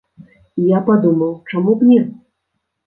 [0.61, 2.01] І я падумаў, чаму б не?